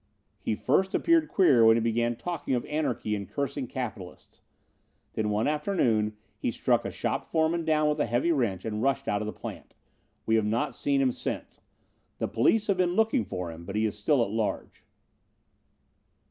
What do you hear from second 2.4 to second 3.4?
of anarchy and